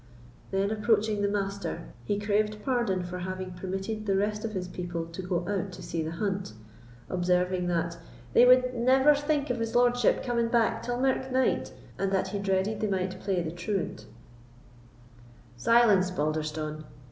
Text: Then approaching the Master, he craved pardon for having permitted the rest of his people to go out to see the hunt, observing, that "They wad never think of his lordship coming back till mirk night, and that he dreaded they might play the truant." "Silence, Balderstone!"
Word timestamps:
Then 0.49 0.71
approaching 0.71 1.21
the 1.21 1.27
Master, 1.27 1.89
he 2.05 2.17
craved 2.19 2.65
pardon 2.65 3.03
for 3.03 3.19
having 3.19 3.51
permitted 3.53 4.07
the 4.07 4.15
rest 4.17 4.43
of 4.43 4.53
his 4.53 4.67
people 4.67 5.05
to 5.05 5.21
go 5.21 5.47
out 5.47 5.71
to 5.73 5.83
see 5.83 6.01
the 6.01 6.09
hunt, 6.09 6.53
observing, 7.07 7.67
that 7.67 7.99
"They 8.33 8.47
wad 8.47 8.73
never 8.73 9.13
think 9.13 9.51
of 9.51 9.59
his 9.59 9.75
lordship 9.75 10.23
coming 10.23 10.47
back 10.47 10.81
till 10.81 10.99
mirk 10.99 11.31
night, 11.31 11.71
and 11.99 12.11
that 12.11 12.29
he 12.29 12.39
dreaded 12.39 12.79
they 12.79 12.87
might 12.87 13.19
play 13.19 13.43
the 13.43 13.51
truant." 13.51 14.07
"Silence, 15.55 16.09
Balderstone!" 16.09 16.83